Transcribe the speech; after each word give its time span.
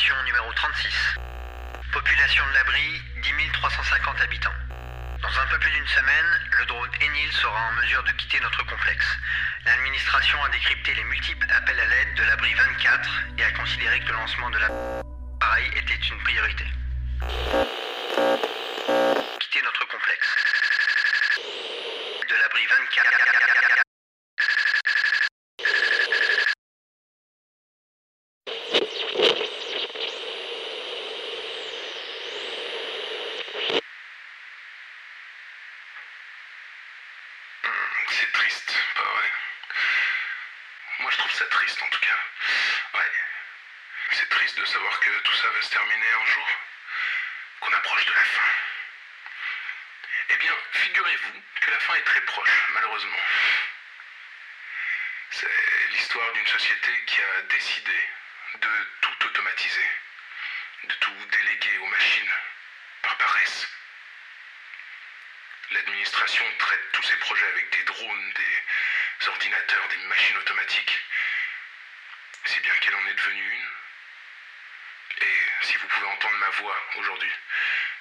Numéro 0.00 0.50
36. 0.54 1.18
Population 1.92 2.42
de 2.48 2.54
l'abri, 2.54 3.02
10 3.22 3.52
350 3.52 4.20
habitants. 4.22 4.54
Dans 5.20 5.28
un 5.28 5.46
peu 5.48 5.58
plus 5.58 5.70
d'une 5.72 5.86
semaine, 5.88 6.26
le 6.58 6.64
drone 6.64 6.88
Enil 7.02 7.30
sera 7.32 7.60
en 7.68 7.72
mesure 7.72 8.02
de 8.04 8.12
quitter 8.12 8.40
notre 8.40 8.64
complexe. 8.64 9.04
L'administration 9.66 10.42
a 10.42 10.48
décrypté 10.48 10.94
les 10.94 11.04
multiples 11.04 11.46
appels 11.54 11.78
à 11.78 11.84
l'aide 11.84 12.14
de 12.16 12.22
l'abri 12.22 12.54
24 12.54 13.10
et 13.36 13.44
a 13.44 13.50
considéré 13.50 14.00
que 14.00 14.06
le 14.06 14.14
lancement 14.14 14.48
de 14.48 14.58
l'appareil 14.58 15.70
était 15.76 16.00
une 16.08 16.18
priorité. 16.20 16.64
Quitter 19.38 19.62
notre 19.62 19.86
complexe. 19.86 20.28
De 22.26 22.34
l'abri 22.36 22.66
24. 22.66 23.59
C'est 38.20 38.32
triste, 38.32 38.76
pas 38.96 39.02
vrai 39.02 39.32
Moi 40.98 41.10
je 41.10 41.16
trouve 41.16 41.32
ça 41.32 41.46
triste 41.46 41.82
en 41.82 41.88
tout 41.88 42.00
cas. 42.00 42.18
Ouais. 42.98 43.12
C'est 44.10 44.28
triste 44.28 44.58
de 44.58 44.64
savoir 44.66 45.00
que 45.00 45.20
tout 45.20 45.32
ça 45.36 45.48
va 45.48 45.62
se 45.62 45.70
terminer 45.70 46.12
un 46.20 46.26
jour. 46.26 46.48
Qu'on 47.60 47.72
approche 47.72 48.04
de 48.04 48.12
la 48.12 48.24
fin. 48.24 48.52
Eh 50.28 50.36
bien, 50.36 50.52
figurez-vous 50.72 51.42
que 51.62 51.70
la 51.70 51.78
fin 51.80 51.94
est 51.94 52.04
très 52.04 52.20
proche, 52.20 52.68
malheureusement. 52.74 53.24
C'est 55.30 55.88
l'histoire 55.92 56.30
d'une 56.32 56.46
société 56.46 57.04
qui 57.06 57.22
a 57.22 57.42
décidé 57.42 58.08
de 58.56 58.88
tout 59.00 59.26
automatiser, 59.28 59.90
de 60.84 60.94
tout 60.94 61.24
déléguer 61.30 61.78
aux 61.78 61.86
machines, 61.86 62.32
par 63.00 63.16
paresse. 63.16 63.66
L'administration 65.80 66.44
traite 66.58 66.92
tous 66.92 67.02
ses 67.04 67.16
projets 67.16 67.46
avec 67.46 67.70
des 67.70 67.82
drones, 67.84 68.32
des 68.34 69.28
ordinateurs, 69.28 69.88
des 69.88 69.96
machines 70.08 70.36
automatiques. 70.36 71.00
Si 72.44 72.60
bien 72.60 72.76
qu'elle 72.80 72.96
en 72.96 73.06
est 73.06 73.14
devenue 73.14 73.50
une. 73.50 75.26
Et 75.26 75.40
si 75.62 75.76
vous 75.78 75.86
pouvez 75.86 76.06
entendre 76.06 76.36
ma 76.36 76.50
voix 76.50 76.76
aujourd'hui, 76.96 77.32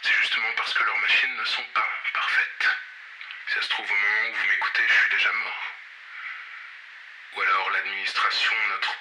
c'est 0.01 0.13
justement 0.13 0.51
parce 0.57 0.73
que 0.73 0.83
leurs 0.83 0.97
machines 0.97 1.37
ne 1.37 1.45
sont 1.45 1.63
pas 1.73 1.87
parfaites. 2.13 2.67
Si 3.47 3.53
ça 3.53 3.61
se 3.61 3.69
trouve, 3.69 3.89
au 3.89 3.95
moment 3.95 4.29
où 4.29 4.33
vous 4.33 4.47
m'écoutez, 4.47 4.83
je 4.85 4.93
suis 4.93 5.09
déjà 5.11 5.31
mort. 5.31 5.73
Ou 7.31 7.41
alors 7.43 7.69
l'administration, 7.69 8.57
notre 8.71 8.93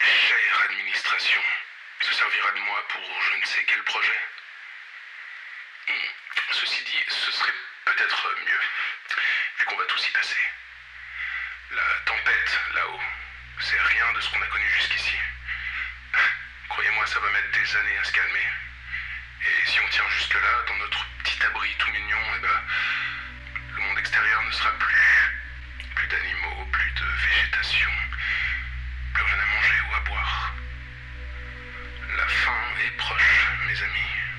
chère 0.00 0.60
administration, 0.70 1.42
se 2.00 2.14
servira 2.14 2.50
de 2.52 2.60
moi 2.60 2.82
pour 2.88 3.22
je 3.24 3.36
ne 3.36 3.44
sais 3.44 3.64
quel 3.64 3.82
projet. 3.82 4.20
Ceci 6.64 6.84
dit, 6.84 7.04
ce 7.08 7.32
serait 7.32 7.54
peut-être 7.84 8.28
mieux, 8.46 8.60
vu 9.58 9.64
qu'on 9.64 9.76
va 9.76 9.84
tous 9.86 10.06
y 10.06 10.10
passer. 10.12 10.40
La 11.72 11.82
tempête, 12.04 12.60
là-haut, 12.74 13.00
c'est 13.58 13.80
rien 13.80 14.12
de 14.12 14.20
ce 14.20 14.30
qu'on 14.30 14.40
a 14.40 14.46
connu 14.46 14.68
jusqu'ici. 14.78 15.16
Croyez-moi, 16.68 17.04
ça 17.08 17.18
va 17.18 17.30
mettre 17.30 17.50
des 17.50 17.76
années 17.76 17.98
à 17.98 18.04
se 18.04 18.12
calmer. 18.12 18.46
Et 19.40 19.66
si 19.66 19.80
on 19.80 19.88
tient 19.88 20.08
jusque-là, 20.10 20.62
dans 20.68 20.76
notre 20.76 21.04
petit 21.24 21.44
abri 21.44 21.68
tout 21.78 21.90
mignon, 21.90 22.22
eh 22.36 22.38
ben, 22.38 22.62
le 23.74 23.82
monde 23.82 23.98
extérieur 23.98 24.42
ne 24.44 24.52
sera 24.52 24.70
plus. 24.78 25.42
Plus 25.96 26.06
d'animaux, 26.06 26.64
plus 26.70 26.92
de 26.92 27.04
végétation, 27.26 27.90
plus 29.14 29.24
rien 29.24 29.40
à 29.40 29.46
manger 29.46 29.80
ou 29.90 29.94
à 29.96 30.00
boire. 30.00 30.54
La 32.16 32.28
fin 32.28 32.64
est 32.86 32.96
proche, 32.98 33.48
mes 33.66 33.82
amis. 33.82 34.31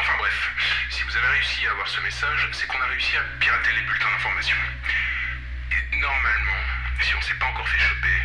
Enfin 0.00 0.14
bref, 0.16 0.52
si 0.90 1.02
vous 1.02 1.16
avez 1.16 1.26
réussi 1.28 1.66
à 1.66 1.70
avoir 1.72 1.88
ce 1.88 2.00
message, 2.00 2.48
c'est 2.52 2.66
qu'on 2.66 2.80
a 2.80 2.86
réussi 2.86 3.16
à 3.16 3.22
pirater 3.40 3.72
les 3.72 3.82
bulletins 3.82 4.10
d'information. 4.10 4.56
Et 5.72 5.96
normalement, 5.96 6.62
si 7.00 7.14
on 7.16 7.20
s'est 7.22 7.34
pas 7.34 7.46
encore 7.46 7.68
fait 7.68 7.78
choper, 7.78 8.22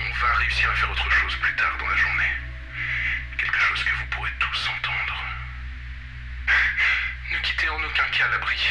on 0.00 0.12
va 0.12 0.34
réussir 0.34 0.70
à 0.70 0.74
faire 0.74 0.90
autre 0.90 1.10
chose 1.10 1.36
plus 1.36 1.54
tard 1.56 1.76
dans 1.78 1.86
la 1.88 1.96
journée. 1.96 2.32
Quelque 3.38 3.58
chose 3.58 3.82
que 3.82 3.94
vous 3.96 4.06
pourrez 4.06 4.32
tous 4.38 4.68
entendre. 4.68 5.24
Ne 7.32 7.38
quittez 7.38 7.68
en 7.68 7.82
aucun 7.82 8.08
cas 8.10 8.28
l'abri. 8.28 8.68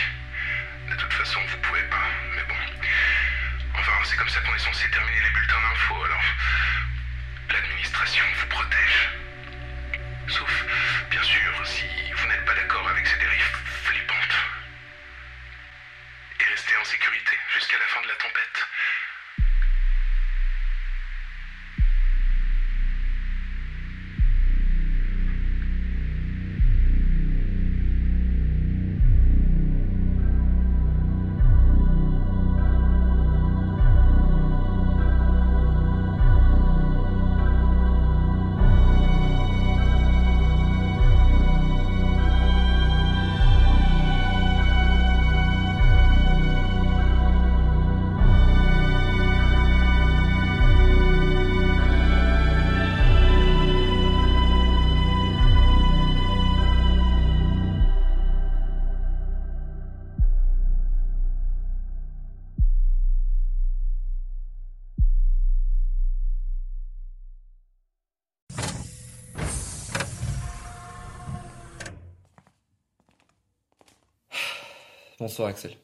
De 0.90 0.96
toute 0.96 1.14
façon, 1.14 1.40
vous 1.48 1.58
pouvez 1.58 1.84
pas, 1.84 2.08
mais 2.36 2.44
bon. 2.44 2.56
Enfin, 3.74 3.92
c'est 4.04 4.18
comme 4.18 4.30
ça 4.30 4.40
qu'on 4.42 4.56
est 4.56 4.60
censé 4.60 4.90
terminer 4.92 5.22
les 5.22 5.30
bulletins 5.32 5.62
d'info, 5.62 6.04
alors. 6.04 6.24
L'administration 7.52 8.24
vous 8.40 8.48
protège. 8.48 9.10
Sauf, 10.30 10.66
bien 11.10 11.24
sûr, 11.24 11.66
si 11.66 11.86
vous 12.14 12.28
n'êtes 12.28 12.46
pas 12.46 12.54
d'accord 12.54 12.88
avec 12.90 13.08
ces 13.08 13.18
dérives 13.18 13.58
flippantes. 13.84 14.38
Et 16.40 16.44
restez 16.44 16.76
en 16.76 16.84
sécurité 16.84 17.38
jusqu'à 17.56 17.80
la 17.80 17.86
fin 17.86 18.02
de 18.02 18.08
la 18.08 18.16
tempête. 18.16 18.68
Bonsoir 75.20 75.50
Axel. 75.50 75.78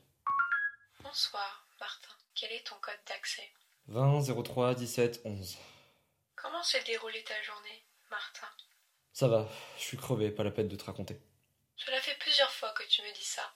Bonsoir, 1.02 1.68
Martin. 1.80 2.10
Quel 2.36 2.52
est 2.52 2.66
ton 2.68 2.76
code 2.82 3.00
d'accès 3.08 3.50
20 3.88 4.22
03 4.44 4.76
17 4.76 5.22
11. 5.26 5.58
Comment 6.36 6.64
s'est 6.64 6.84
déroulée 6.84 7.24
ta 7.24 7.42
journée, 7.44 7.84
Martin? 8.10 8.48
Ça 9.12 9.28
va, 9.28 9.48
je 9.78 9.84
suis 9.84 9.98
crevé, 9.98 10.32
pas 10.32 10.44
la 10.44 10.52
peine 10.52 10.68
de 10.68 10.76
te 10.76 10.84
raconter. 10.84 11.20
Cela 11.76 12.00
fait 12.02 12.18
plusieurs 12.20 12.52
fois 12.52 12.72
que 12.74 12.84
tu 12.88 13.02
me 13.02 13.14
dis 13.14 13.24
ça. 13.24 13.54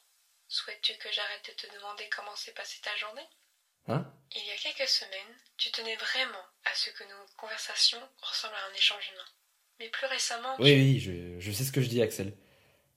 Souhaites-tu 0.47 0.93
que 0.97 1.11
j'arrête 1.11 1.45
de 1.47 1.53
te 1.53 1.73
demander 1.75 2.07
comment 2.15 2.35
s'est 2.35 2.53
passée 2.53 2.79
ta 2.81 2.95
journée? 2.95 3.27
Hein? 3.87 4.05
Il 4.35 4.45
y 4.45 4.51
a 4.51 4.57
quelques 4.57 4.87
semaines, 4.89 5.35
tu 5.57 5.71
tenais 5.71 5.95
vraiment 5.95 6.43
à 6.65 6.73
ce 6.75 6.89
que 6.91 7.03
nos 7.03 7.25
conversations 7.37 8.01
ressemblent 8.21 8.55
à 8.55 8.71
un 8.71 8.73
échange 8.75 9.09
humain. 9.13 9.25
Mais 9.79 9.89
plus 9.89 10.07
récemment, 10.07 10.55
Oui, 10.59 10.73
oui, 10.73 10.99
je, 10.99 11.39
je 11.39 11.51
sais 11.51 11.63
ce 11.63 11.71
que 11.71 11.81
je 11.81 11.87
dis 11.87 12.01
Axel. 12.01 12.33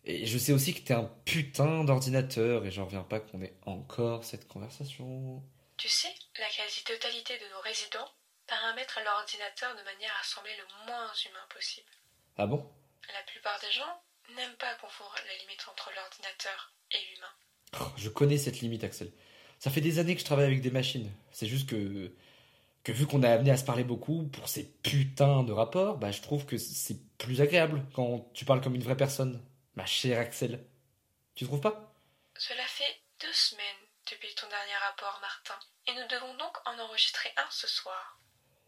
Et 0.05 0.27
je 0.27 0.39
sais 0.39 0.53
aussi 0.53 0.75
que 0.75 0.81
t'es 0.81 0.95
un 0.95 1.11
putain 1.25 1.85
d'ordinateur 1.85 2.65
et 2.65 2.71
j'en 2.71 2.87
reviens 2.87 3.03
pas 3.03 3.21
qu'on 3.21 3.43
ait 3.43 3.55
encore 3.67 4.25
cette 4.25 4.49
conversation. 4.49 5.43
tu 5.77 5.89
sais, 5.89 6.13
la 6.39 6.49
quasi-totalité 6.49 7.35
de 7.39 7.53
nos 7.55 7.61
résidents 7.61 8.09
paramètrent 8.47 9.01
leur 9.05 9.17
ordinateur 9.19 9.77
de 9.77 9.83
manière 9.85 10.13
à 10.21 10.25
sembler 10.25 10.53
le 10.57 10.87
moins 10.87 11.13
humain 11.27 11.47
possible. 11.55 11.91
Ah 12.37 12.47
bon? 12.47 12.67
La 13.13 13.23
plupart 13.31 13.59
des 13.61 13.71
gens 13.73 14.01
n'aiment 14.35 14.57
pas 14.59 14.75
confondre 14.81 15.15
la 15.27 15.37
limite 15.43 15.65
entre 15.71 15.91
l'ordinateur 15.95 16.73
et 16.93 16.99
l'humain. 17.13 17.35
Oh, 17.81 17.93
Je 17.97 18.09
connais 18.09 18.39
cette 18.39 18.61
limite 18.61 18.85
Axel. 18.85 19.13
Ça 19.59 19.71
fait 19.71 19.81
des 19.81 19.99
années 19.99 20.15
que 20.15 20.21
je 20.21 20.25
travaille 20.25 20.47
avec 20.47 20.63
des 20.63 20.71
machines. 20.71 21.11
C'est 21.33 21.47
juste 21.47 21.69
que 21.69 22.13
que 22.83 22.93
vu 22.93 23.07
qu'on 23.07 23.23
est 23.23 23.29
amené 23.29 23.51
à 23.51 23.59
se 23.59 23.65
parler 23.65 23.85
beaucoup 23.85 24.27
pour 24.29 24.49
ces 24.49 24.65
putains 24.83 25.43
de 25.43 25.53
rapports, 25.53 25.99
bah 25.99 26.11
je 26.13 26.23
trouve 26.23 26.47
que 26.47 26.57
c'est 26.57 26.97
plus 27.19 27.43
agréable 27.43 27.85
quand 27.95 28.31
tu 28.33 28.47
parles 28.47 28.63
comme 28.63 28.75
une 28.75 28.83
vraie 28.83 28.97
personne. 28.97 29.43
Ma 29.75 29.87
chère 29.87 30.19
Axel. 30.21 30.65
Tu 31.35 31.45
trouves 31.47 31.61
pas? 31.61 31.95
Cela 32.37 32.65
fait 32.67 33.01
deux 33.21 33.33
semaines 33.33 33.65
depuis 34.11 34.35
ton 34.35 34.49
dernier 34.49 34.75
rapport, 34.89 35.19
Martin, 35.21 35.59
et 35.87 35.95
nous 35.95 36.09
devons 36.09 36.35
donc 36.37 36.57
en 36.67 36.79
enregistrer 36.79 37.31
un 37.37 37.47
ce 37.51 37.67
soir. 37.67 38.19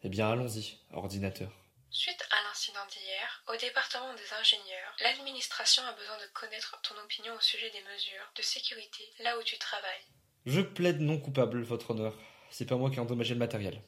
Eh 0.02 0.08
bien 0.08 0.30
allons-y, 0.30 0.78
ordinateur. 0.92 1.50
Suite 1.90 2.24
à 2.30 2.42
l'incident 2.48 2.86
d'hier, 2.90 3.42
au 3.48 3.56
département 3.56 4.14
des 4.14 4.32
ingénieurs, 4.40 4.96
l'administration 5.00 5.82
a 5.84 5.92
besoin 5.92 6.16
de 6.18 6.26
connaître 6.32 6.80
ton 6.82 6.96
opinion 6.98 7.34
au 7.34 7.40
sujet 7.40 7.70
des 7.70 7.82
mesures 7.92 8.30
de 8.36 8.42
sécurité 8.42 9.04
là 9.20 9.38
où 9.38 9.42
tu 9.42 9.58
travailles. 9.58 10.06
Je 10.46 10.60
plaide 10.60 11.00
non 11.00 11.18
coupable, 11.18 11.62
votre 11.62 11.90
honneur. 11.90 12.14
C'est 12.50 12.66
pas 12.66 12.76
moi 12.76 12.90
qui 12.90 12.96
ai 12.96 13.00
endommagé 13.00 13.34
le 13.34 13.38
matériel. 13.40 13.82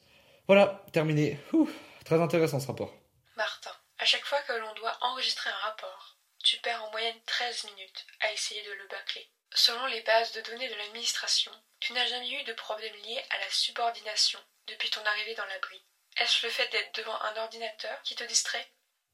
Voilà, 0.47 0.85
terminé. 0.93 1.39
Ouh, 1.53 1.69
très 2.05 2.21
intéressant 2.21 2.59
ce 2.59 2.67
rapport. 2.67 2.93
Martin, 3.35 3.71
À 3.99 4.05
chaque 4.05 4.25
fois 4.25 4.41
que 4.43 4.53
l'on 4.53 4.73
doit 4.75 4.95
enregistrer 5.01 5.49
un 5.49 5.67
rapport, 5.69 6.14
tu 6.45 6.57
perds 6.57 6.83
en 6.83 6.91
moyenne 6.91 7.19
13 7.25 7.65
minutes 7.65 8.05
à 8.21 8.31
essayer 8.31 8.61
de 8.61 8.71
le 8.71 8.87
bâcler. 8.87 9.27
Selon 9.55 9.85
les 9.87 10.01
bases 10.01 10.31
de 10.33 10.41
données 10.41 10.69
de 10.69 10.75
l'administration, 10.75 11.51
tu 11.79 11.93
n'as 11.93 12.05
jamais 12.05 12.29
eu 12.29 12.43
de 12.43 12.53
problème 12.53 12.93
lié 13.03 13.19
à 13.31 13.39
la 13.39 13.49
subordination 13.49 14.39
depuis 14.67 14.91
ton 14.91 15.03
arrivée 15.03 15.33
dans 15.33 15.45
l'abri. 15.45 15.81
Est-ce 16.21 16.45
le 16.45 16.51
fait 16.51 16.71
d'être 16.71 16.95
devant 16.95 17.19
un 17.19 17.41
ordinateur 17.41 17.99
qui 18.03 18.15
te 18.15 18.23
distrait? 18.25 18.67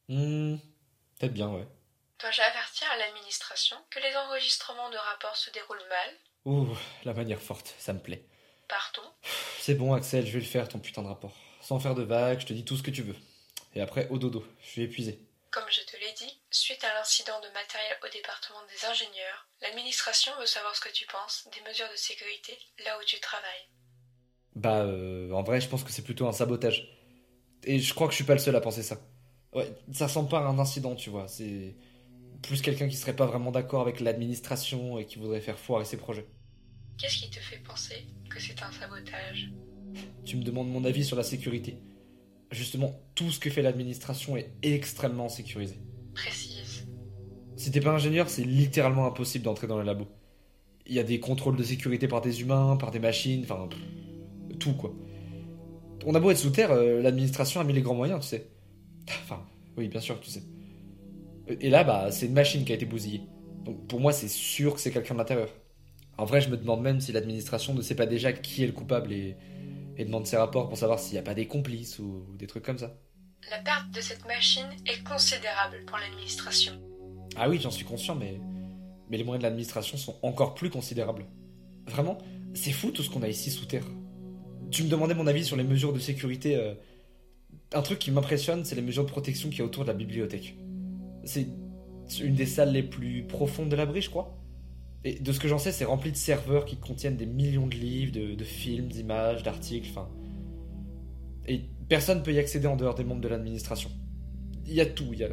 Hmm, 0.09 0.57
peut-être 1.17 1.33
bien, 1.33 1.47
ouais. 1.47 1.65
Dois-je 2.19 2.41
avertir 2.41 2.91
à 2.91 2.97
l'administration 2.97 3.77
que 3.89 3.99
les 3.99 4.15
enregistrements 4.15 4.89
de 4.89 4.97
rapports 4.97 5.37
se 5.37 5.49
déroulent 5.51 5.87
mal? 5.87 6.17
Ouh, 6.45 6.77
la 7.05 7.13
manière 7.13 7.41
forte, 7.41 7.73
ça 7.79 7.93
me 7.93 8.01
plaît. 8.01 8.25
Partons. 8.67 9.09
C'est 9.59 9.75
bon, 9.75 9.93
Axel, 9.93 10.25
je 10.25 10.33
vais 10.33 10.39
le 10.39 10.45
faire, 10.45 10.67
ton 10.67 10.79
putain 10.79 11.01
de 11.01 11.07
rapport. 11.07 11.35
Sans 11.61 11.79
faire 11.79 11.95
de 11.95 12.03
vagues, 12.03 12.41
je 12.41 12.47
te 12.47 12.53
dis 12.53 12.65
tout 12.65 12.75
ce 12.75 12.83
que 12.83 12.91
tu 12.91 13.03
veux. 13.03 13.15
Et 13.73 13.81
après, 13.81 14.09
au 14.09 14.17
dodo, 14.17 14.45
je 14.61 14.67
suis 14.67 14.81
épuisé. 14.81 15.19
Comme 15.49 15.69
je 15.69 15.81
l'incident 17.11 17.41
de 17.41 17.53
matériel 17.53 17.97
au 18.05 18.13
département 18.13 18.59
des 18.71 18.85
ingénieurs, 18.85 19.45
l'administration 19.61 20.31
veut 20.39 20.45
savoir 20.45 20.73
ce 20.73 20.79
que 20.79 20.93
tu 20.93 21.05
penses 21.07 21.45
des 21.53 21.69
mesures 21.69 21.89
de 21.91 21.97
sécurité 21.97 22.57
là 22.85 22.97
où 22.97 23.03
tu 23.05 23.19
travailles. 23.19 23.67
Bah, 24.55 24.83
euh, 24.85 25.29
en 25.31 25.43
vrai, 25.43 25.59
je 25.59 25.67
pense 25.67 25.83
que 25.83 25.91
c'est 25.91 26.03
plutôt 26.03 26.25
un 26.27 26.31
sabotage. 26.31 26.87
Et 27.65 27.79
je 27.79 27.93
crois 27.93 28.07
que 28.07 28.13
je 28.13 28.15
suis 28.15 28.23
pas 28.23 28.33
le 28.33 28.39
seul 28.39 28.55
à 28.55 28.61
penser 28.61 28.81
ça. 28.81 28.97
Ouais, 29.51 29.75
ça 29.91 30.07
ressemble 30.07 30.29
pas 30.29 30.39
à 30.39 30.43
un 30.43 30.57
incident, 30.57 30.95
tu 30.95 31.09
vois. 31.09 31.27
C'est 31.27 31.75
plus 32.43 32.61
quelqu'un 32.61 32.87
qui 32.87 32.95
serait 32.95 33.15
pas 33.15 33.25
vraiment 33.25 33.51
d'accord 33.51 33.81
avec 33.81 33.99
l'administration 33.99 34.97
et 34.97 35.05
qui 35.05 35.19
voudrait 35.19 35.41
faire 35.41 35.59
foirer 35.59 35.83
ses 35.83 35.97
projets. 35.97 36.25
Qu'est-ce 36.97 37.17
qui 37.17 37.29
te 37.29 37.41
fait 37.41 37.59
penser 37.59 38.07
que 38.29 38.39
c'est 38.39 38.61
un 38.63 38.71
sabotage? 38.71 39.49
Tu 40.23 40.37
me 40.37 40.43
demandes 40.43 40.69
mon 40.69 40.85
avis 40.85 41.03
sur 41.03 41.17
la 41.17 41.23
sécurité. 41.23 41.77
Justement, 42.51 42.97
tout 43.15 43.31
ce 43.31 43.39
que 43.39 43.49
fait 43.49 43.61
l'administration 43.61 44.37
est 44.37 44.53
extrêmement 44.63 45.27
sécurisé. 45.27 45.77
Précise. 46.15 46.50
Si 47.61 47.69
t'es 47.69 47.79
pas 47.79 47.91
ingénieur, 47.91 48.27
c'est 48.27 48.43
littéralement 48.43 49.05
impossible 49.05 49.45
d'entrer 49.45 49.67
dans 49.67 49.77
le 49.77 49.83
labo. 49.83 50.07
Il 50.87 50.95
y 50.95 50.99
a 50.99 51.03
des 51.03 51.19
contrôles 51.19 51.55
de 51.55 51.61
sécurité 51.61 52.07
par 52.07 52.19
des 52.19 52.41
humains, 52.41 52.75
par 52.75 52.89
des 52.89 52.97
machines, 52.97 53.43
enfin. 53.43 53.69
tout 54.59 54.73
quoi. 54.73 54.91
On 56.07 56.15
a 56.15 56.19
beau 56.19 56.31
être 56.31 56.39
sous 56.39 56.49
terre, 56.49 56.71
euh, 56.71 57.03
l'administration 57.03 57.61
a 57.61 57.63
mis 57.63 57.73
les 57.73 57.83
grands 57.83 57.93
moyens, 57.93 58.21
tu 58.21 58.29
sais. 58.29 58.47
Enfin, 59.23 59.45
oui, 59.77 59.89
bien 59.89 60.01
sûr, 60.01 60.19
tu 60.19 60.31
sais. 60.31 60.41
Et 61.59 61.69
là, 61.69 61.83
bah, 61.83 62.09
c'est 62.09 62.25
une 62.25 62.33
machine 62.33 62.65
qui 62.65 62.71
a 62.71 62.75
été 62.75 62.87
bousillée. 62.87 63.21
Donc 63.63 63.85
pour 63.85 63.99
moi, 63.99 64.11
c'est 64.11 64.27
sûr 64.27 64.73
que 64.73 64.79
c'est 64.79 64.89
quelqu'un 64.89 65.13
de 65.13 65.19
l'intérieur. 65.19 65.49
En 66.17 66.25
vrai, 66.25 66.41
je 66.41 66.49
me 66.49 66.57
demande 66.57 66.81
même 66.81 66.99
si 66.99 67.11
l'administration 67.11 67.75
ne 67.75 67.81
sait 67.83 67.95
pas 67.95 68.07
déjà 68.07 68.33
qui 68.33 68.63
est 68.63 68.67
le 68.67 68.73
coupable 68.73 69.13
et, 69.13 69.37
demande 69.99 70.25
ses 70.25 70.37
rapports 70.37 70.67
pour 70.67 70.79
savoir 70.79 70.97
s'il 70.97 71.13
n'y 71.13 71.19
a 71.19 71.21
pas 71.21 71.35
des 71.35 71.45
complices 71.45 71.99
ou 71.99 72.25
des 72.39 72.47
trucs 72.47 72.65
comme 72.65 72.79
ça. 72.79 72.97
La 73.51 73.59
perte 73.59 73.91
de 73.91 74.01
cette 74.01 74.25
machine 74.25 74.65
est 74.87 75.03
considérable 75.03 75.85
pour 75.85 75.99
l'administration. 75.99 76.73
Ah 77.35 77.49
oui, 77.49 77.59
j'en 77.61 77.71
suis 77.71 77.85
conscient, 77.85 78.15
mais, 78.15 78.39
mais 79.09 79.17
les 79.17 79.23
moyens 79.23 79.41
de 79.41 79.47
l'administration 79.47 79.97
sont 79.97 80.15
encore 80.21 80.53
plus 80.53 80.69
considérables. 80.69 81.25
Vraiment, 81.87 82.17
c'est 82.53 82.71
fou 82.71 82.91
tout 82.91 83.03
ce 83.03 83.09
qu'on 83.09 83.23
a 83.23 83.29
ici 83.29 83.49
sous 83.51 83.65
terre. 83.65 83.85
Tu 84.69 84.83
me 84.83 84.89
demandais 84.89 85.13
mon 85.13 85.27
avis 85.27 85.43
sur 85.43 85.55
les 85.55 85.63
mesures 85.63 85.93
de 85.93 85.99
sécurité. 85.99 86.55
euh, 86.55 86.73
Un 87.73 87.81
truc 87.81 87.99
qui 87.99 88.11
m'impressionne, 88.11 88.63
c'est 88.65 88.75
les 88.75 88.81
mesures 88.81 89.05
de 89.05 89.09
protection 89.09 89.49
qu'il 89.49 89.59
y 89.59 89.61
a 89.61 89.65
autour 89.65 89.83
de 89.83 89.87
la 89.89 89.93
bibliothèque. 89.93 90.55
C'est 91.23 91.47
une 92.21 92.35
des 92.35 92.45
salles 92.45 92.73
les 92.73 92.83
plus 92.83 93.23
profondes 93.23 93.69
de 93.69 93.75
l'abri, 93.75 94.01
je 94.01 94.09
crois. 94.09 94.37
Et 95.03 95.19
de 95.19 95.31
ce 95.31 95.39
que 95.39 95.47
j'en 95.47 95.57
sais, 95.57 95.71
c'est 95.71 95.85
rempli 95.85 96.11
de 96.11 96.17
serveurs 96.17 96.65
qui 96.65 96.77
contiennent 96.77 97.17
des 97.17 97.25
millions 97.25 97.67
de 97.67 97.75
livres, 97.75 98.11
de, 98.11 98.43
films, 98.43 98.87
d'images, 98.87 99.43
d'articles, 99.43 99.89
enfin. 99.89 100.09
Et 101.47 101.61
personne 101.89 102.21
peut 102.21 102.33
y 102.33 102.39
accéder 102.39 102.67
en 102.67 102.75
dehors 102.75 102.95
des 102.95 103.03
membres 103.03 103.21
de 103.21 103.27
l'administration. 103.27 103.89
Il 104.67 104.73
y 104.73 104.81
a 104.81 104.85
tout, 104.85 105.09
il 105.11 105.19
y 105.19 105.23
a 105.23 105.29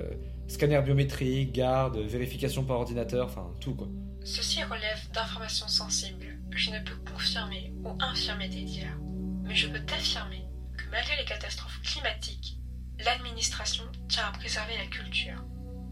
scanner 0.48 0.80
biométrique, 0.82 1.52
garde, 1.52 1.98
vérification 1.98 2.64
par 2.64 2.78
ordinateur, 2.78 3.26
enfin 3.26 3.52
tout 3.60 3.74
quoi. 3.74 3.88
Ceci 4.24 4.62
relève 4.64 5.10
d'informations 5.12 5.68
sensibles. 5.68 6.38
Je 6.50 6.70
ne 6.70 6.80
peux 6.80 6.96
confirmer 7.12 7.72
ou 7.84 7.90
infirmer 8.00 8.48
tes 8.50 8.62
dires. 8.62 8.98
Mais 9.44 9.54
je 9.54 9.68
peux 9.68 9.80
t'affirmer 9.80 10.44
que 10.76 10.84
malgré 10.90 11.16
les 11.16 11.24
catastrophes 11.24 11.80
climatiques, 11.82 12.58
l'administration 13.04 13.84
tient 14.08 14.26
à 14.26 14.32
préserver 14.32 14.76
la 14.76 14.86
culture, 14.86 15.44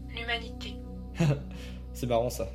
l'humanité. 0.09 0.75
C'est 1.93 2.05
marrant 2.05 2.29
ça. 2.29 2.47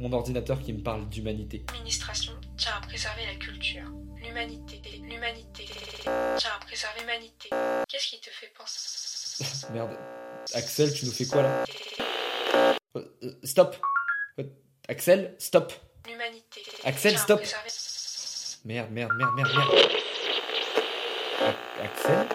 Mon 0.00 0.12
ordinateur 0.12 0.60
qui 0.60 0.72
me 0.72 0.82
parle 0.82 1.08
d'humanité. 1.10 1.64
L'administration 1.68 2.32
tient 2.56 2.72
à 2.76 2.80
préserver 2.80 3.26
la 3.26 3.34
culture, 3.34 3.84
l'humanité, 4.16 4.80
l'humanité, 5.02 5.66
tient 6.38 6.50
à 6.56 6.64
préserver 6.64 7.00
l'humanité. 7.00 7.50
Qu'est-ce 7.88 8.08
qui 8.08 8.20
te 8.20 8.30
fait 8.30 8.50
penser 8.56 9.66
Merde. 9.72 9.96
Axel, 10.54 10.92
tu 10.92 11.06
nous 11.06 11.12
fais 11.12 11.26
quoi 11.26 11.42
là? 11.42 11.64
Euh, 12.96 13.02
Stop 13.44 13.76
Axel, 14.88 15.36
stop 15.38 15.72
L'humanité. 16.08 16.62
Axel, 16.84 17.16
stop. 17.18 17.40
Merde, 18.64 18.90
merde, 18.90 19.12
merde, 19.16 19.30
merde, 19.36 19.50
merde. 19.54 19.70
A- 21.40 21.84
Axel? 21.84 22.26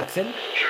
Axel? 0.00 0.26
Je. 0.54 0.66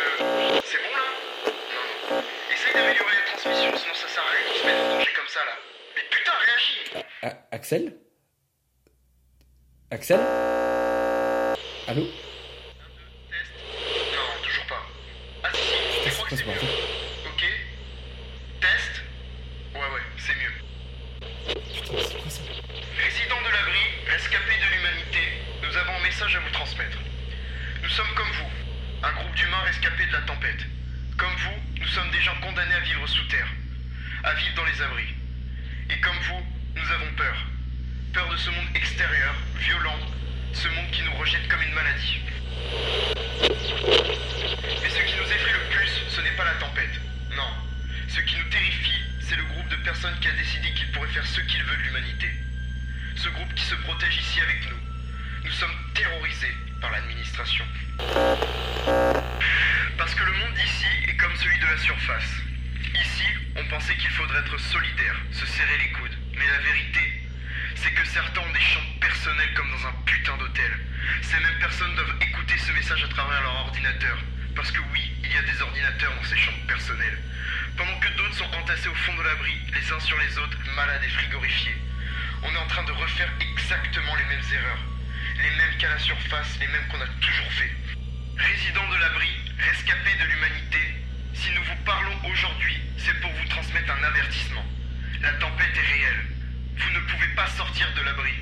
C'est 0.64 0.78
bon 0.82 0.92
là? 0.92 1.04
Non, 1.46 2.16
non. 2.16 2.22
Essaye 2.52 2.74
d'améliorer 2.74 3.14
les 3.16 3.24
transmissions, 3.38 3.78
sinon 3.78 3.94
ça 3.94 4.08
sert 4.08 4.22
à 4.22 4.30
rien 4.30 4.44
de 4.52 4.58
se 4.58 4.66
mettre 4.66 4.84
en 4.84 4.98
danger 4.98 5.12
comme 5.16 5.28
ça 5.28 5.40
là. 5.44 5.52
Mais 5.96 6.02
putain, 6.10 6.32
réagis 6.44 7.06
A- 7.22 7.54
Axel? 7.56 7.96
Axel? 9.90 10.20
Allô 11.88 12.02
Test 13.30 13.52
Non, 14.12 14.42
toujours 14.44 14.66
pas. 14.68 14.82
Ah 15.44 15.48
si, 15.54 15.58
si, 15.58 15.64
je 15.64 16.10
crois 16.10 16.10
que 16.10 16.15
Putain, 16.28 16.42
c'est 16.42 17.28
Ok 17.28 17.44
Test 18.60 19.04
Ouais, 19.72 19.80
ouais, 19.80 20.02
c'est 20.18 20.34
mieux. 20.34 20.50
Putain, 21.72 21.94
c'est 22.02 22.20
quoi 22.20 22.30
ça 22.30 22.42
Résidents 22.98 23.42
de 23.46 23.52
l'abri, 23.52 23.78
rescapés 24.10 24.58
de 24.58 24.74
l'humanité, 24.74 25.22
nous 25.62 25.76
avons 25.76 25.92
un 25.94 26.02
message 26.02 26.34
à 26.34 26.40
vous 26.40 26.50
transmettre. 26.50 26.98
Nous 27.80 27.88
sommes 27.90 28.12
comme 28.16 28.32
vous, 28.32 28.50
un 29.04 29.12
groupe 29.12 29.34
d'humains 29.36 29.62
rescapés 29.66 30.06
de 30.06 30.12
la 30.12 30.22
tempête. 30.22 30.66
Comme 31.16 31.36
vous, 31.36 31.80
nous 31.80 31.86
sommes 31.86 32.10
des 32.10 32.20
gens 32.20 32.34
condamnés 32.40 32.74
à 32.74 32.80
vivre 32.80 33.06
sous 33.06 33.24
terre, 33.28 33.48
à 34.24 34.34
vivre 34.34 34.54
dans 34.56 34.64
les 34.64 34.82
abris. 34.82 35.14
Et 35.90 36.00
comme 36.00 36.18
vous, 36.26 36.44
nous 36.74 36.90
avons 36.90 37.12
peur. 37.16 37.36
Peur 38.12 38.28
de 38.30 38.36
ce 38.36 38.50
monde 38.50 38.66
extérieur, 38.74 39.34
violent, 39.60 40.00
ce 40.52 40.66
monde 40.70 40.90
qui 40.90 41.02
nous 41.02 41.14
rejette 41.14 41.46
comme 41.46 41.62
une 41.62 41.74
maladie. 41.74 42.20
Mais 44.82 44.90
ce 44.90 45.02
qui 45.04 45.14
nous 45.14 45.30
effraie 45.30 45.52
le 45.52 45.70
plus, 45.70 45.75
ce 46.16 46.22
n'est 46.22 46.36
pas 46.36 46.46
la 46.46 46.54
tempête. 46.54 46.98
Non. 47.36 47.52
Ce 48.08 48.20
qui 48.20 48.36
nous 48.38 48.48
terrifie, 48.48 49.02
c'est 49.20 49.36
le 49.36 49.44
groupe 49.44 49.68
de 49.68 49.76
personnes 49.76 50.18
qui 50.18 50.28
a 50.28 50.32
décidé 50.32 50.72
qu'il 50.72 50.90
pourrait 50.92 51.08
faire 51.08 51.26
ce 51.26 51.40
qu'il 51.42 51.62
veut 51.62 51.76
de 51.76 51.82
l'humanité. 51.82 52.30
Ce 53.16 53.28
groupe 53.28 53.52
qui 53.54 53.64
se 53.64 53.74
protège 53.74 54.16
ici 54.16 54.40
avec 54.40 54.66
nous. 54.70 54.78
Nous 55.44 55.50
sommes 55.50 55.76
terrorisés 55.92 56.56
par 56.80 56.90
l'administration. 56.90 57.66
Parce 59.98 60.14
que 60.14 60.24
le 60.24 60.32
monde 60.32 60.54
d'ici 60.54 60.86
est 61.06 61.16
comme 61.18 61.36
celui 61.36 61.58
de 61.58 61.66
la 61.66 61.76
surface. 61.76 62.32
Ici, 62.94 63.26
on 63.54 63.64
pensait 63.66 63.96
qu'il 63.96 64.10
faudrait 64.10 64.40
être 64.40 64.58
solidaire, 64.58 65.16
se 65.32 65.44
serrer 65.44 65.76
les 65.84 65.92
coudes. 65.92 66.16
Mais 66.32 66.46
la 66.46 66.60
vérité, 66.60 67.24
c'est 67.74 67.92
que 67.92 68.06
certains 68.06 68.40
ont 68.40 68.52
des 68.54 68.60
chambres 68.60 69.00
personnelles 69.02 69.52
comme 69.52 69.70
dans 69.70 69.86
un 69.88 69.94
putain 70.06 70.38
d'hôtel. 70.38 70.72
Ces 71.20 71.38
mêmes 71.40 71.58
personnes 71.60 71.94
doivent 71.94 72.16
écouter 72.22 72.56
ce 72.56 72.72
message 72.72 73.04
à 73.04 73.08
travers 73.08 73.42
leur 73.42 73.56
ordinateur. 73.66 74.16
Parce 74.56 74.72
que 74.72 74.80
oui, 74.90 75.12
il 75.22 75.30
y 75.30 75.36
a 75.36 75.42
des 75.42 75.60
ordinateurs 75.60 76.14
dans 76.16 76.24
ces 76.24 76.36
chambres 76.36 76.66
personnelles. 76.66 77.18
Pendant 77.76 77.98
que 78.00 78.08
d'autres 78.16 78.34
sont 78.34 78.54
entassés 78.56 78.88
au 78.88 78.94
fond 78.94 79.14
de 79.14 79.22
l'abri, 79.22 79.52
les 79.74 79.92
uns 79.92 80.00
sur 80.00 80.18
les 80.18 80.38
autres, 80.38 80.56
malades 80.74 81.04
et 81.04 81.10
frigorifiés. 81.10 81.76
On 82.42 82.48
est 82.48 82.56
en 82.56 82.66
train 82.66 82.84
de 82.84 82.92
refaire 82.92 83.30
exactement 83.38 84.16
les 84.16 84.24
mêmes 84.24 84.48
erreurs. 84.54 84.80
Les 85.36 85.50
mêmes 85.50 85.76
qu'à 85.78 85.90
la 85.90 85.98
surface, 85.98 86.58
les 86.58 86.68
mêmes 86.68 86.88
qu'on 86.88 87.00
a 87.02 87.06
toujours 87.20 87.52
fait. 87.52 87.70
Résidents 88.38 88.88
de 88.88 88.96
l'abri, 88.96 89.28
rescapés 89.58 90.16
de 90.18 90.24
l'humanité, 90.24 90.80
si 91.34 91.50
nous 91.52 91.62
vous 91.62 91.84
parlons 91.84 92.16
aujourd'hui, 92.24 92.80
c'est 92.96 93.20
pour 93.20 93.30
vous 93.30 93.48
transmettre 93.48 93.92
un 93.92 94.04
avertissement. 94.04 94.64
La 95.20 95.32
tempête 95.32 95.76
est 95.76 95.92
réelle. 95.92 96.24
Vous 96.78 96.90
ne 96.90 97.00
pouvez 97.00 97.28
pas 97.36 97.46
sortir 97.48 97.92
de 97.94 98.00
l'abri. 98.00 98.32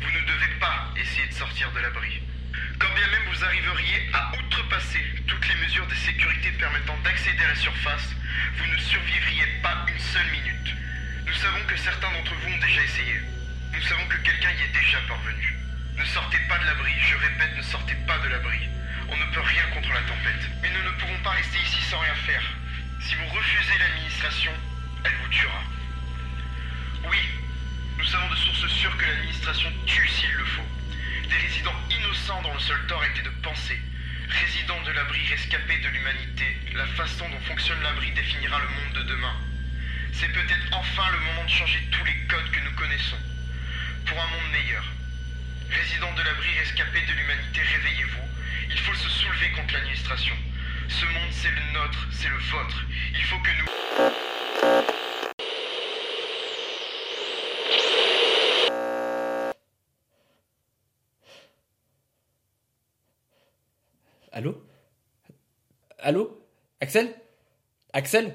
Vous 0.00 0.10
ne 0.10 0.20
devez 0.20 0.54
pas 0.60 0.94
essayer 0.96 1.26
de 1.26 1.34
sortir 1.34 1.72
de 1.72 1.80
l'abri. 1.80 2.22
Quand 2.78 2.94
bien 2.94 3.06
même 3.08 3.32
vous 3.32 3.44
arriveriez 3.44 4.10
à 4.12 4.32
outrepasser 4.38 5.02
toutes 5.26 5.48
les 5.48 5.54
mesures 5.56 5.86
de 5.86 5.94
sécurité 5.94 6.50
permettant 6.52 6.96
d'accéder 7.04 7.44
à 7.44 7.48
la 7.48 7.54
surface, 7.54 8.14
vous 8.56 8.66
ne 8.66 8.78
survivriez 8.78 9.46
pas 9.62 9.86
une 9.88 9.98
seule 9.98 10.30
minute. 10.30 10.74
Nous 11.26 11.34
savons 11.34 11.64
que 11.66 11.76
certains 11.76 12.10
d'entre 12.12 12.34
vous 12.34 12.52
ont 12.52 12.58
déjà 12.58 12.82
essayé. 12.82 13.20
Nous 13.72 13.82
savons 13.82 14.06
que 14.06 14.18
quelqu'un 14.18 14.50
y 14.50 14.62
est 14.62 14.80
déjà 14.80 14.98
parvenu. 15.08 15.56
Ne 15.96 16.04
sortez 16.04 16.38
pas 16.48 16.58
de 16.58 16.66
l'abri, 16.66 16.92
je 17.00 17.16
répète, 17.16 17.56
ne 17.56 17.62
sortez 17.62 17.94
pas 18.06 18.18
de 18.18 18.28
l'abri. 18.28 18.68
On 19.08 19.16
ne 19.16 19.32
peut 19.32 19.40
rien 19.40 19.62
contre 19.74 19.92
la 19.92 20.02
tempête. 20.02 20.50
Mais 20.62 20.70
nous 20.70 20.82
ne 20.82 20.96
pouvons 20.98 21.18
pas 21.22 21.30
rester 21.30 21.58
ici 21.58 21.80
sans 21.82 21.98
rien 21.98 22.14
faire. 22.26 22.42
Si 23.00 23.14
vous 23.14 23.26
refusez 23.26 23.78
l'administration, 23.78 24.52
elle 25.04 25.16
vous 25.22 25.28
tuera. 25.28 25.62
Oui, 27.10 27.18
nous 27.98 28.04
savons 28.04 28.28
de 28.30 28.36
sources 28.36 28.68
sûres 28.68 28.96
que 28.96 29.04
l'administration 29.06 29.72
tue 29.86 30.08
s'il 30.08 30.32
le 30.32 30.44
faut. 30.44 30.81
Résidents 31.40 31.80
innocents 31.90 32.42
dont 32.42 32.52
le 32.52 32.60
seul 32.60 32.86
tort 32.86 33.04
été 33.04 33.22
de 33.22 33.30
penser, 33.42 33.78
Résident 34.28 34.80
de 34.82 34.92
l'abri 34.92 35.20
rescapé 35.28 35.76
de 35.78 35.88
l'humanité, 35.88 36.44
la 36.74 36.86
façon 36.86 37.28
dont 37.28 37.40
fonctionne 37.40 37.82
l'abri 37.82 38.10
définira 38.12 38.58
le 38.60 38.68
monde 38.68 38.94
de 38.94 39.02
demain. 39.10 39.34
C'est 40.12 40.32
peut-être 40.32 40.66
enfin 40.72 41.10
le 41.12 41.18
moment 41.18 41.44
de 41.44 41.50
changer 41.50 41.80
tous 41.90 42.04
les 42.04 42.16
codes 42.28 42.50
que 42.50 42.60
nous 42.60 42.74
connaissons, 42.76 43.18
pour 44.06 44.18
un 44.20 44.26
monde 44.26 44.52
meilleur. 44.52 44.84
Résident 45.70 46.12
de 46.14 46.22
l'abri 46.22 46.48
rescapé 46.58 47.00
de 47.00 47.12
l'humanité, 47.12 47.60
réveillez-vous. 47.60 48.28
Il 48.70 48.78
faut 48.78 48.94
se 48.94 49.08
soulever 49.08 49.50
contre 49.52 49.74
l'administration. 49.74 50.34
Ce 50.88 51.04
monde, 51.06 51.30
c'est 51.30 51.50
le 51.50 51.72
nôtre, 51.72 52.08
c'est 52.12 52.28
le 52.28 52.38
vôtre. 52.38 52.84
Il 53.14 53.24
faut 53.24 53.38
que 53.38 53.50
nous... 53.58 55.31
Allô? 64.32 64.62
Allô? 65.98 66.22
Axel? 66.80 67.14
Axel? 67.92 68.32